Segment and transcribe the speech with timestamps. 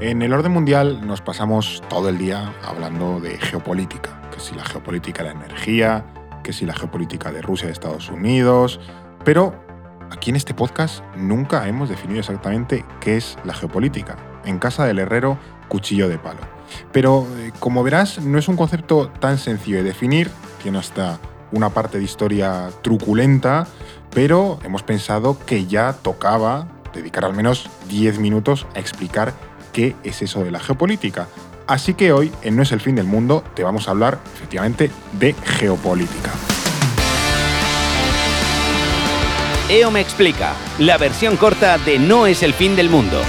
[0.00, 4.64] En el orden mundial nos pasamos todo el día hablando de geopolítica, que si la
[4.64, 6.06] geopolítica de la energía,
[6.42, 8.80] que si la geopolítica de Rusia y Estados Unidos,
[9.26, 9.54] pero
[10.10, 14.16] aquí en este podcast nunca hemos definido exactamente qué es la geopolítica.
[14.46, 15.36] En casa del herrero,
[15.68, 16.40] cuchillo de palo.
[16.92, 20.30] Pero eh, como verás, no es un concepto tan sencillo de definir,
[20.62, 21.18] tiene hasta
[21.52, 23.66] una parte de historia truculenta,
[24.14, 29.34] pero hemos pensado que ya tocaba dedicar al menos 10 minutos a explicar
[30.04, 31.28] es eso de la geopolítica.
[31.66, 34.90] Así que hoy, en No es el fin del mundo, te vamos a hablar efectivamente
[35.12, 36.32] de geopolítica.
[39.68, 43.22] EO me explica, la versión corta de No es el fin del mundo.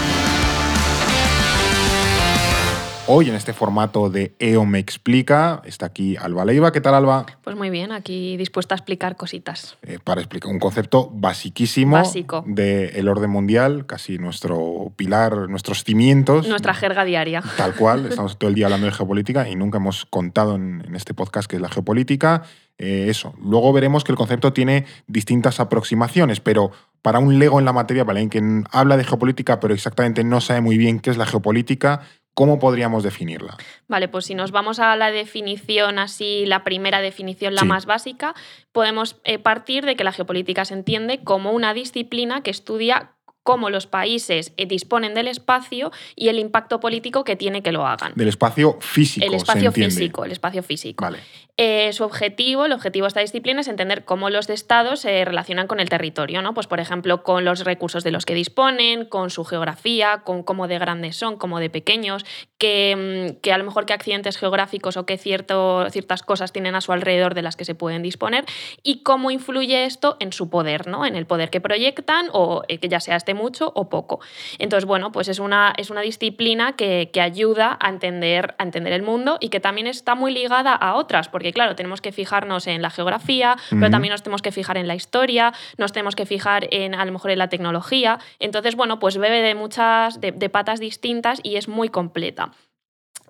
[3.13, 6.71] Hoy en este formato de EO me explica está aquí Alba Leiva.
[6.71, 7.25] ¿Qué tal Alba?
[7.43, 9.77] Pues muy bien, aquí dispuesta a explicar cositas.
[9.81, 12.45] Eh, para explicar un concepto basiquísimo Básico.
[12.47, 16.47] del orden mundial, casi nuestro pilar, nuestros cimientos.
[16.47, 17.43] Nuestra jerga diaria.
[17.57, 20.95] Tal cual, estamos todo el día hablando de geopolítica y nunca hemos contado en, en
[20.95, 22.43] este podcast qué es la geopolítica.
[22.77, 23.35] Eh, eso.
[23.43, 26.71] Luego veremos que el concepto tiene distintas aproximaciones, pero
[27.03, 30.41] para un lego en la materia, para alguien que habla de geopolítica, pero exactamente no
[30.41, 32.01] sabe muy bien qué es la geopolítica,
[32.33, 33.57] ¿cómo podríamos definirla?
[33.87, 37.67] Vale, pues si nos vamos a la definición así, la primera definición, la Sí.
[37.67, 38.33] más básica,
[38.71, 43.11] podemos eh, partir de que la geopolítica se entiende como una disciplina que estudia
[43.43, 47.85] cómo los países eh, disponen del espacio y el impacto político que tiene que lo
[47.85, 48.13] hagan.
[48.15, 49.25] Del espacio físico.
[49.25, 51.03] el espacio físico, el espacio físico.
[51.03, 51.19] Vale.
[51.57, 55.67] Eh, su objetivo, el objetivo de esta disciplina es entender cómo los estados se relacionan
[55.67, 56.53] con el territorio, ¿no?
[56.53, 60.67] Pues, por ejemplo, con los recursos de los que disponen, con su geografía, con cómo
[60.67, 62.25] de grandes son, cómo de pequeños,
[62.57, 66.75] que, mm, que a lo mejor qué accidentes geográficos o qué cierto, ciertas cosas tienen
[66.75, 68.45] a su alrededor de las que se pueden disponer
[68.81, 71.05] y cómo influye esto en su poder, ¿no?
[71.05, 74.19] En el poder que proyectan o eh, que ya sea este mucho o poco.
[74.59, 78.93] Entonces, bueno, pues es una, es una disciplina que, que ayuda a entender, a entender
[78.93, 82.67] el mundo y que también está muy ligada a otras, porque claro, tenemos que fijarnos
[82.67, 86.25] en la geografía, pero también nos tenemos que fijar en la historia, nos tenemos que
[86.25, 88.19] fijar en a lo mejor en la tecnología.
[88.39, 92.51] Entonces, bueno, pues bebe de muchas, de, de patas distintas y es muy completa.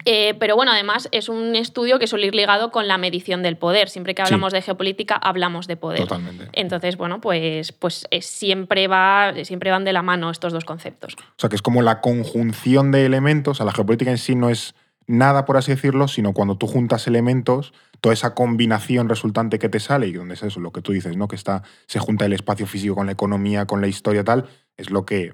[0.05, 3.57] Eh, pero bueno, además es un estudio que suele ir ligado con la medición del
[3.57, 3.89] poder.
[3.89, 4.33] Siempre que Sí.
[4.33, 5.99] hablamos de geopolítica, hablamos de poder.
[6.01, 6.47] Totalmente.
[6.53, 11.15] Entonces, bueno, pues, pues eh, siempre, va, siempre van de la mano estos dos conceptos.
[11.15, 13.51] O sea, que es como la conjunción de elementos.
[13.51, 14.75] O sea, la geopolítica en sí no es
[15.07, 19.79] nada, por así decirlo, sino cuando tú juntas elementos, toda esa combinación resultante que te
[19.79, 21.27] sale, y donde es eso, lo que tú dices, ¿no?
[21.27, 24.45] Que está, se junta el espacio físico con la economía, con la historia, tal,
[24.77, 25.33] es lo que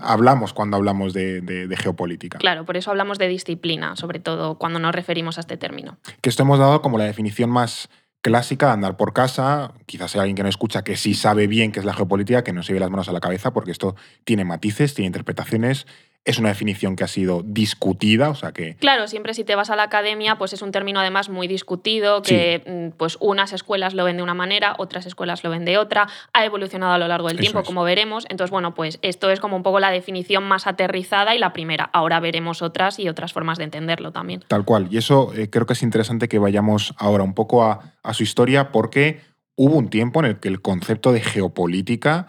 [0.00, 2.38] hablamos cuando hablamos de, de- de geopolítica.
[2.38, 5.98] Claro, por eso hablamos de disciplina, sobre todo cuando nos referimos a este término.
[6.20, 7.88] Que esto hemos dado como la definición más
[8.20, 9.72] clásica de andar por casa.
[9.86, 12.52] Quizás sea alguien que no escucha que sí sabe bien qué es la geopolítica, que
[12.52, 13.94] no se lleve las manos a la cabeza, porque esto
[14.24, 15.86] tiene matices, tiene interpretaciones.
[16.24, 19.70] Es una definición que ha sido discutida, o sea que Claro, siempre si te vas
[19.70, 23.94] a la academia, pues es un término además muy discutido, que mm, pues unas escuelas
[23.94, 27.08] lo ven de una manera, otras escuelas lo ven de otra, ha evolucionado a lo
[27.08, 27.66] largo del Eso tiempo, es.
[27.66, 28.26] como veremos.
[28.28, 31.88] Entonces, bueno, pues esto es como un poco la definición más aterrizada y la primera.
[31.92, 34.44] Ahora veremos otras y otras formas de entenderlo también.
[34.48, 34.88] Tal cual.
[34.90, 38.22] Y eso eh, creo que es interesante que vayamos ahora un poco a, a su
[38.22, 39.20] historia porque
[39.54, 42.26] hubo un tiempo en el que el concepto de geopolítica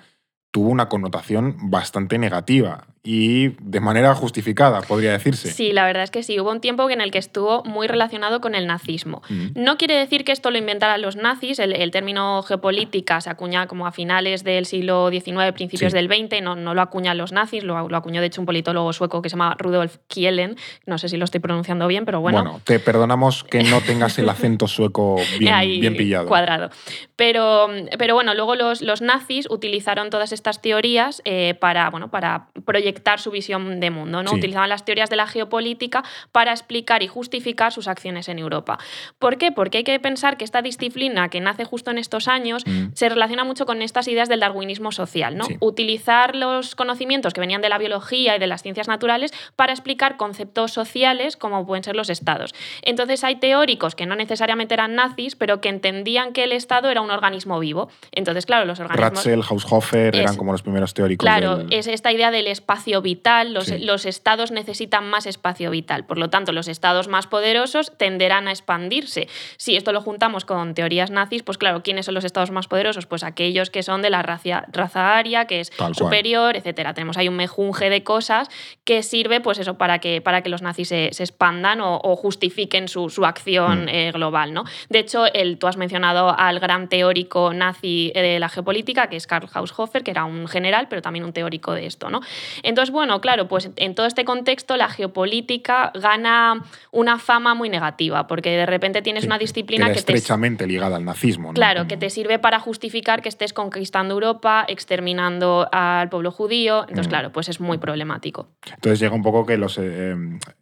[0.52, 5.52] tuvo una connotación bastante negativa y de manera justificada, podría decirse.
[5.52, 6.38] Sí, la verdad es que sí.
[6.40, 9.22] Hubo un tiempo en el que estuvo muy relacionado con el nazismo.
[9.30, 9.48] Mm.
[9.56, 11.60] No quiere decir que esto lo inventaran los nazis.
[11.60, 15.98] El, el término geopolítica se acuña como a finales del siglo XIX, principios Sí.
[15.98, 16.42] del XX.
[16.44, 19.30] No, no lo acuñan los nazis, lo, lo acuñó de hecho un politólogo sueco que
[19.30, 20.58] se llama Rudolf Kielen.
[20.86, 22.44] No sé si lo estoy pronunciando bien, pero bueno.
[22.44, 26.28] Bueno, te perdonamos que no tengas el acento sueco bien, ahí bien pillado.
[26.28, 26.70] Cuadrado.
[27.16, 32.48] Pero, pero bueno, luego los, los nazis utilizaron todas estas teorías eh, para, bueno, para
[32.66, 32.89] proyectar
[33.20, 34.24] su visión de mundo.
[34.24, 34.30] ¿no?
[34.32, 34.36] Sí.
[34.38, 38.78] Utilizaban las teorías de la geopolítica para explicar y justificar sus acciones en Europa.
[39.18, 39.52] ¿Por qué?
[39.52, 42.88] Porque hay que pensar que esta disciplina que nace justo en estos años Mm.
[42.94, 45.38] se relaciona mucho con estas ideas del darwinismo social.
[45.38, 45.46] ¿no?
[45.46, 45.58] Sí.
[45.60, 50.18] Utilizar los conocimientos que venían de la biología y de las ciencias naturales para explicar
[50.18, 52.54] conceptos sociales como pueden ser los estados.
[52.82, 57.02] Entonces hay teóricos que no necesariamente eran nazis, pero que entendían que el Estado era
[57.02, 57.90] un organismo vivo.
[58.12, 59.12] Entonces, claro, los organismos...
[59.26, 61.24] Ratzel, Haushofer eran como los primeros teóricos.
[61.24, 63.54] Claro, del- es esta idea del espacio vital.
[63.54, 63.78] Los, Sí.
[63.80, 66.06] los estados necesitan más espacio vital.
[66.06, 69.28] Por lo tanto, los estados más poderosos tenderán a expandirse.
[69.58, 73.06] Si esto lo juntamos con teorías nazis, pues claro, ¿quiénes son los estados más poderosos?
[73.06, 76.94] Pues aquellos que son de la raza, raza aria, que es Tal superior, etcétera.
[76.94, 78.48] Tenemos ahí un mejunje de cosas
[78.84, 82.16] que sirve, pues eso, para que, para que los nazis se, se expandan o, o
[82.16, 83.90] justifiquen su, su acción Mm.
[83.90, 84.64] eh, global, ¿no?
[84.90, 89.16] De hecho, el, tú has mencionado al gran teórico nazi eh, de la geopolítica, que
[89.16, 92.22] es Karl Haushofer, que era un general, pero también un teórico de esto, ¿no?
[92.70, 98.28] Entonces, bueno, claro, pues en todo este contexto la geopolítica gana una fama muy negativa,
[98.28, 101.50] porque de repente tienes una disciplina que, que estrechamente ligada al nazismo.
[101.50, 101.54] ¿no?
[101.54, 106.82] Claro, que te sirve para justificar que estés conquistando Europa, exterminando al pueblo judío.
[106.82, 107.10] Entonces, Mm.
[107.10, 108.48] claro, pues es muy problemático.
[108.74, 110.16] Entonces llega un poco que los eh,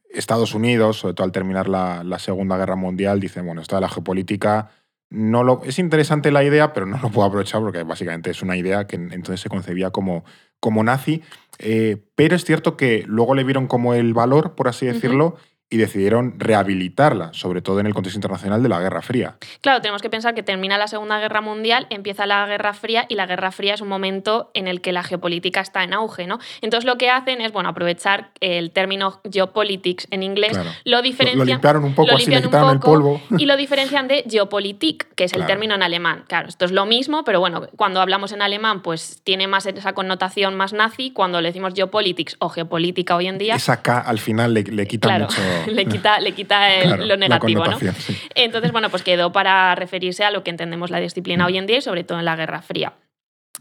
[0.10, 3.82] Estados Unidos, sobre todo al terminar la, la Segunda Guerra Mundial, dicen, bueno, esto de
[3.82, 4.72] la geopolítica
[5.10, 8.58] no lo, es interesante la idea, pero no lo puedo aprovechar porque básicamente es una
[8.58, 10.26] idea que entonces se concebía como,
[10.60, 11.22] como nazi.
[11.60, 15.36] Eh, pero es cierto que luego le vieron como el valor, por así decirlo,
[15.70, 19.36] y decidieron rehabilitarla, sobre todo en el contexto internacional de la Guerra Fría.
[19.62, 23.16] Claro, tenemos que pensar que termina la Segunda Guerra Mundial, empieza la Guerra Fría y
[23.16, 26.40] la Guerra Fría es un momento en el que la geopolítica está en auge, ¿no?
[26.62, 30.70] Entonces lo que hacen es, bueno, aprovechar el término geopolitics en inglés, Claro.
[30.86, 31.40] lo diferencian...
[31.40, 33.22] lo limpiaron un poco, así le quitaron el polvo.
[33.38, 36.24] Y lo diferencian de Geopolitik, que es el término en alemán.
[36.28, 39.94] Claro, esto es lo mismo, pero bueno, cuando hablamos en alemán, pues tiene más esa
[39.94, 41.12] connotación más nazi.
[41.12, 44.88] Cuando le decimos geopolitics o geopolítica hoy en día, Esa K al final le, le
[44.88, 45.42] quita claro, mucho.
[45.68, 47.80] le quita, le quita el- Claro, lo negativo, ¿no?
[47.80, 48.18] sí.
[48.36, 51.78] Entonces, bueno, pues quedó para referirse a lo que entendemos la disciplina hoy en día
[51.78, 52.94] y sobre todo en la Guerra Fría.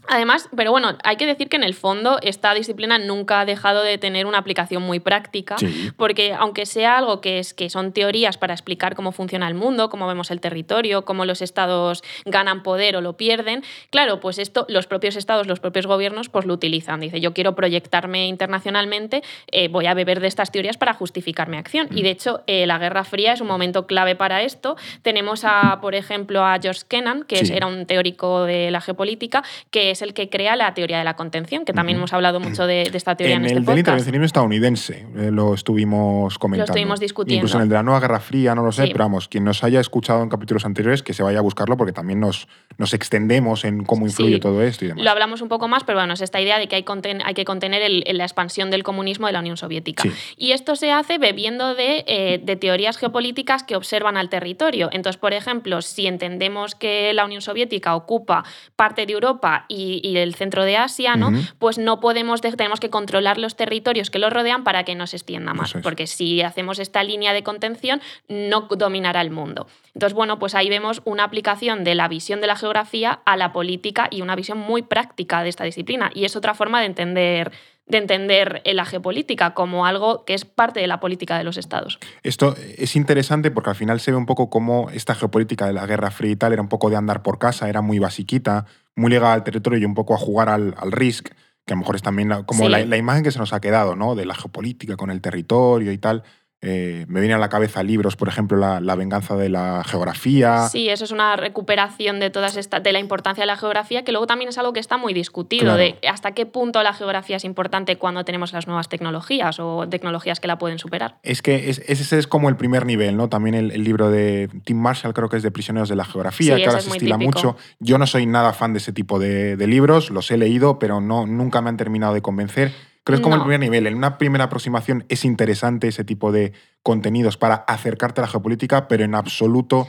[0.07, 3.81] Además, pero bueno, hay que decir que en el fondo esta disciplina nunca ha dejado
[3.83, 5.91] de tener una aplicación muy práctica, Sí.
[5.97, 9.89] porque aunque sea algo que, es, que son teorías para explicar cómo funciona el mundo,
[9.89, 14.65] cómo vemos el territorio, cómo los estados ganan poder o lo pierden, claro, pues esto
[14.69, 16.99] los propios estados, los propios gobiernos, pues lo utilizan.
[16.99, 21.57] Dice, yo quiero proyectarme internacionalmente, eh, voy a beber de estas teorías para justificar mi
[21.57, 21.87] acción.
[21.91, 24.77] Y de hecho, eh, la Guerra Fría es un momento clave para esto.
[25.01, 27.53] Tenemos, a, por ejemplo, a George Kennan, que Sí.
[27.53, 31.15] era un teórico de la geopolítica, que es el que crea la teoría de la
[31.15, 33.65] contención, que también hemos hablado mucho de, de esta teoría en, En este el del
[33.65, 33.79] podcast.
[33.79, 36.71] intervencionismo estadounidense eh, lo estuvimos comentando.
[36.71, 37.37] estuvimos discutiendo.
[37.39, 38.91] Incluso en el de la nueva Guerra Fría, no lo sé, Sí.
[38.91, 41.93] pero vamos, quien nos haya escuchado en capítulos anteriores, que se vaya a buscarlo porque
[41.93, 42.47] también nos,
[42.77, 44.39] nos extendemos en cómo influye Sí.
[44.39, 45.03] todo esto y demás.
[45.03, 47.33] Lo hablamos un poco más, pero bueno, es esta idea de que hay, conten- hay
[47.33, 50.03] que contener el- la expansión del comunismo de la Unión Soviética.
[50.03, 50.11] Sí.
[50.37, 54.89] Y esto se hace bebiendo de, eh, de teorías geopolíticas que observan al territorio.
[54.91, 58.43] Entonces, por ejemplo, si entendemos que la Unión Soviética ocupa
[58.75, 61.31] parte de Europa y, y el centro de Asia, ¿no?
[61.59, 65.07] Pues no podemos, de- tenemos que controlar los territorios que los rodean para que no
[65.07, 65.75] se extienda más.
[65.75, 65.81] Es.
[65.81, 69.67] Porque si hacemos esta línea de contención, no dominará el mundo.
[69.93, 73.51] Entonces, bueno, pues ahí vemos una aplicación de la visión de la geografía a la
[73.51, 76.11] política y una visión muy práctica de esta disciplina.
[76.13, 77.51] Y es otra forma de entender
[77.89, 81.99] de entender la geopolítica como algo que es parte de la política de los estados.
[82.21, 85.85] Esto es interesante porque al final se ve un poco cómo esta geopolítica de la
[85.85, 88.65] Guerra Fría y tal era un poco de andar por casa, era muy basiquita,
[88.97, 91.29] muy ligada al territorio y un poco a jugar al, al risk,
[91.65, 92.69] que a lo mejor es también la- como Sí.
[92.69, 94.15] la, la imagen que se nos ha quedado, ¿no?
[94.15, 96.23] De la geopolítica con el territorio y tal.
[96.61, 100.67] Eh, me vienen a la cabeza libros, por ejemplo, la, La venganza de la geografía.
[100.69, 104.11] Sí, eso es una recuperación de todas esta, de la importancia de la geografía, que
[104.11, 105.77] luego también es algo que está muy discutido, Claro.
[105.77, 110.39] de hasta qué punto la geografía es importante cuando tenemos las nuevas tecnologías o tecnologías
[110.39, 111.17] que la pueden superar.
[111.21, 113.29] Es que es- ese es como el primer nivel, ¿no?
[113.29, 116.55] También el, el libro de Tim Marshall, creo que es de Prisioneros de la Geografía,
[116.55, 117.37] Sí, que ahora se es estila típico.
[117.39, 117.57] mucho.
[117.79, 121.01] Yo no soy nada fan de ese tipo de, de libros, los he leído, pero
[121.01, 122.71] no, nunca me han terminado de convencer.
[123.07, 123.87] Creo que es como el primer nivel.
[123.87, 126.51] En una primera aproximación es interesante ese tipo de
[126.83, 129.87] contenidos para acercarte a la geopolítica, pero en absoluto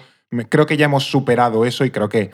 [0.49, 2.31] creo que ya hemos superado eso y creo que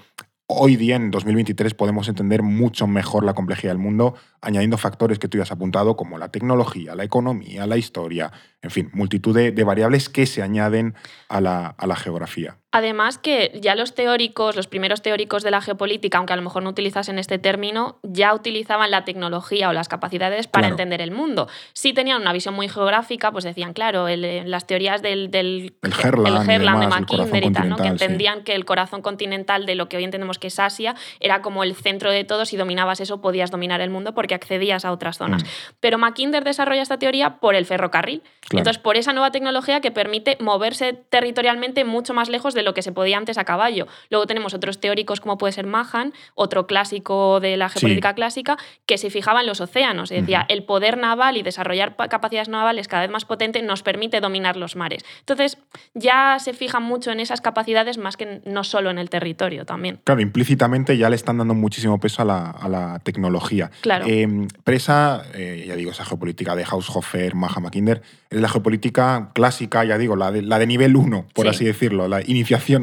[0.46, 5.26] hoy día, en 2023, podemos entender mucho mejor la complejidad del mundo añadiendo factores que
[5.26, 8.30] tú ya has apuntado, como la tecnología, la economía, la historia,
[8.60, 10.94] en fin, multitud de, de variables que se añaden
[11.30, 12.58] a la, a la geografía.
[12.76, 16.64] Además que ya los teóricos, los primeros teóricos de la geopolítica, aunque a lo mejor
[16.64, 20.72] no utilizasen este término, ya utilizaban la tecnología o las capacidades para Claro.
[20.72, 21.46] entender el mundo.
[21.72, 25.76] Si tenían una visión muy geográfica, pues decían, claro, el- eh, las teorías del, del
[25.82, 27.76] El Herland y Herland de demás, el corazón Mackinder y tal, ¿no?
[27.76, 27.88] que sí.
[27.90, 31.62] entendían que el corazón continental de lo que hoy entendemos que es Asia era como
[31.62, 35.16] el centro de todo, si dominabas eso podías dominar el mundo porque accedías a otras
[35.18, 35.44] zonas.
[35.44, 35.46] Mm.
[35.78, 38.20] Pero Mackinder desarrolla esta teoría por el ferrocarril.
[38.48, 38.62] Claro.
[38.62, 42.82] Entonces, por esa nueva tecnología que permite moverse territorialmente mucho más lejos de lo que
[42.82, 43.86] se podía antes a caballo.
[44.10, 48.56] Luego tenemos otros teóricos como puede ser Mahan, otro clásico de la geopolítica clásica,
[48.86, 52.48] que se fijaba en los océanos y decía, el poder naval y desarrollar pa- capacidades
[52.48, 55.04] navales cada vez más potente nos permite dominar los mares.
[55.20, 55.58] Entonces,
[55.94, 60.00] ya se fijan mucho en esas capacidades más que no solo en el territorio también.
[60.04, 63.70] Claro, implícitamente ya le están dando muchísimo peso a la, a la tecnología.
[63.80, 64.06] Claro.
[64.08, 64.26] Eh,
[64.64, 69.84] pero esa, eh, ya digo, esa geopolítica de Haushofer, Maha Mackinder, es la geopolítica clásica,
[69.84, 71.50] ya digo, la de, la de nivel 1, por Sí.
[71.50, 72.20] así decirlo, la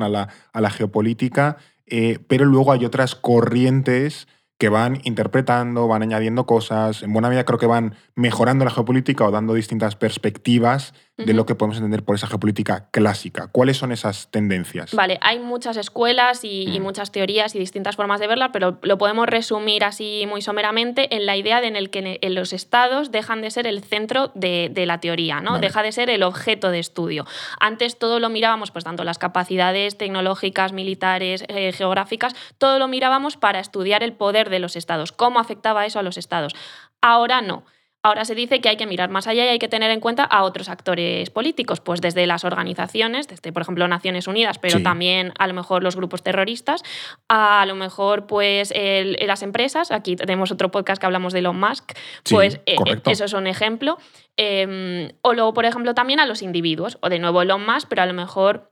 [0.04, 1.58] a la, a la geopolítica.
[1.86, 4.28] eh, pero luego hay otras corrientes
[4.62, 9.26] que van interpretando, van añadiendo cosas, en buena medida creo que van mejorando la geopolítica
[9.26, 13.48] o dando distintas perspectivas de lo que podemos entender por esa geopolítica clásica.
[13.52, 14.96] ¿Cuáles son esas tendencias?
[14.96, 16.82] Vale, hay muchas escuelas y, Mm.
[16.84, 21.28] muchas teorías y distintas formas de verlas, pero lo podemos resumir así muy someramente en
[21.28, 24.70] la idea de en el que en los estados dejan de ser el centro de,
[24.74, 25.52] de la teoría, ¿no?
[25.52, 25.68] Vale.
[25.68, 27.26] Deja de ser el objeto de estudio.
[27.60, 33.38] Antes todo lo mirábamos, pues tanto las capacidades tecnológicas, militares, eh, geográficas, todo lo mirábamos
[33.38, 36.54] para estudiar el poder de los estados, cómo afectaba eso a los estados.
[37.02, 37.64] Ahora no.
[38.04, 40.24] Ahora se dice que hay que mirar más allá y hay que tener en cuenta
[40.24, 44.84] a otros actores políticos, pues desde las organizaciones, desde por ejemplo Naciones Unidas, pero Sí.
[44.84, 46.82] también a lo mejor los grupos terroristas,
[47.30, 51.60] a, lo mejor pues el- las empresas, aquí tenemos otro podcast que hablamos de Elon
[51.60, 51.92] Musk,
[52.26, 54.00] Sí, pues eh, eso es un ejemplo.
[54.36, 58.02] Eh, o luego, por ejemplo, también a los individuos, o de nuevo Elon Musk, pero
[58.02, 58.71] a lo mejor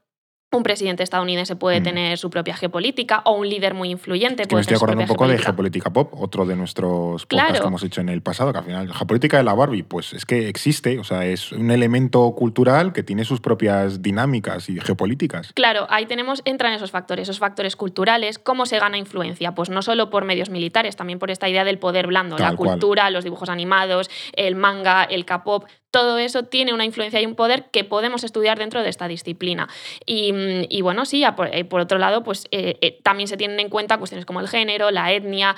[0.52, 1.84] un presidente estadounidense puede Mm.
[1.84, 5.28] tener su propia geopolítica o un líder muy influyente Que me estoy acordando un poco
[5.28, 5.90] de geopolítica.
[5.90, 7.60] Pop, otro de nuestros podcasts Claro.
[7.62, 10.26] que hemos hecho en el pasado, que al final, Geopolítica de la Barbie, pues es
[10.26, 15.52] que existe, o sea, es un elemento cultural que tiene sus propias dinámicas y geopolíticas.
[15.52, 19.82] Claro, ahí tenemos, entran esos factores, esos factores culturales, cómo se gana influencia, pues no
[19.82, 22.70] solo por medios militares, también por esta idea del poder blando, Tal la cual.
[22.70, 27.34] cultura, los dibujos animados, el manga, el K-pop, todo eso tiene una influencia y un
[27.34, 29.68] poder que podemos estudiar dentro de esta disciplina.
[30.06, 33.58] Y, mm, bueno, sí, por, eh, por otro lado, pues eh, eh, también se tienen
[33.60, 35.56] en cuenta cuestiones como el género, la etnia,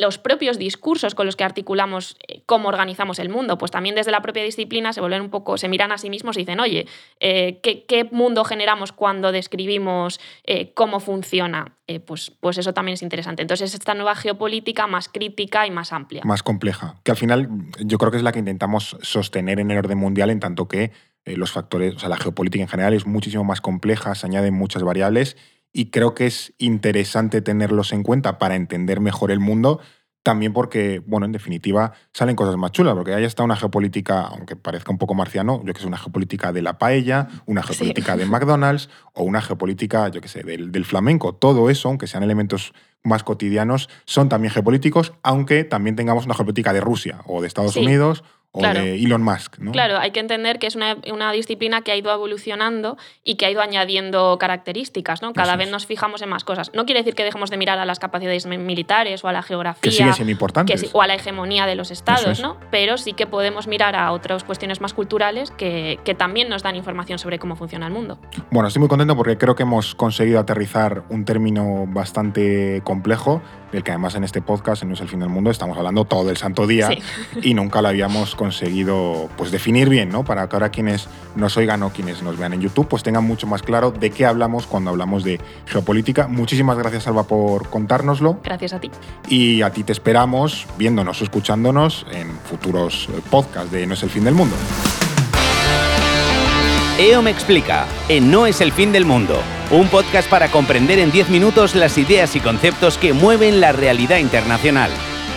[0.00, 4.22] los propios discursos con los que articulamos cómo organizamos el mundo, pues también desde la
[4.22, 6.86] propia disciplina se vuelven un poco, se miran a sí mismos y dicen, oye,
[7.18, 10.20] ¿qué, mundo generamos cuando describimos
[10.74, 11.72] cómo funciona?
[11.86, 13.42] Eh, pues, pues eso también es interesante.
[13.42, 16.22] Entonces, esta nueva geopolítica más crítica y más amplia.
[16.24, 17.48] más compleja, que al final
[17.80, 20.92] yo creo que es la que intentamos sostener en el orden mundial en tanto que
[21.26, 24.54] eh, los factores, o sea, la geopolítica en general es muchísimo más compleja, se añaden
[24.54, 25.36] muchas variables
[25.72, 29.80] y creo que es interesante tenerlos en cuenta para entender mejor el mundo,
[30.24, 34.56] también porque, bueno, en definitiva salen cosas más chulas, porque ahí está una geopolítica, aunque
[34.56, 37.68] parezca un poco marciano, yo que sé, una geopolítica de la paella, una Sí.
[37.68, 41.34] geopolítica de McDonald's o una geopolítica, yo que sé, del, del flamenco.
[41.34, 46.72] Todo eso, aunque sean elementos más cotidianos, son también geopolíticos, aunque también tengamos una geopolítica
[46.72, 48.24] de Rusia o de Estados Sí, Unidos
[48.56, 48.80] o claro.
[48.80, 49.58] de Elon Musk.
[49.58, 49.72] ¿no?
[49.72, 53.46] Claro, hay que entender que es una, una disciplina que ha ido evolucionando y que
[53.46, 55.32] ha ido añadiendo características, ¿no?
[55.32, 55.72] Cada Eso vez es.
[55.72, 56.70] nos fijamos en más cosas.
[56.72, 59.42] No quiere decir que dejemos de mirar a las capacidades mi- militares o a la
[59.42, 59.80] geografía.
[59.82, 60.82] Que siguen siendo importantes.
[60.84, 62.40] que o a la hegemonía de los estados, es.
[62.40, 62.56] ¿no?
[62.70, 66.76] Pero sí que podemos mirar a otras cuestiones más culturales que, que también nos dan
[66.76, 68.18] información sobre cómo funciona el mundo.
[68.52, 73.42] Bueno, estoy muy contento porque creo que hemos conseguido aterrizar un término bastante complejo,
[73.72, 76.04] del que además en este podcast, en No es el fin del mundo, estamos hablando
[76.04, 76.98] todo el santo día Sí.
[77.42, 80.22] y nunca lo habíamos conseguido pues, definir bien, ¿no?
[80.24, 83.46] Para que ahora quienes nos oigan o quienes nos vean en YouTube pues tengan mucho
[83.46, 86.28] más claro de qué hablamos cuando hablamos de geopolítica.
[86.28, 88.90] Muchísimas gracias, Alba, por contárnoslo Gracias a ti.
[89.28, 94.02] y a ti te esperamos viéndonos o escuchándonos en futuros eh, podcasts de No es
[94.02, 94.54] el fin del mundo.
[96.98, 101.10] EO me explica, en No es el fin del mundo, un podcast para comprender en
[101.10, 104.90] 10 minutos las ideas y conceptos que mueven la realidad internacional.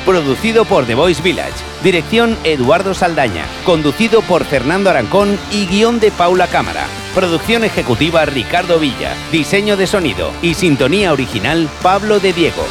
[0.07, 1.51] Producido por The Voice Village,
[1.83, 6.85] dirección Eduardo Saldaña, conducido por Fernando Arancón y guion de Paula Cámara.
[7.13, 12.63] Producción ejecutiva Ricardo Villa, diseño de sonido y sintonía original Pablo de Diego.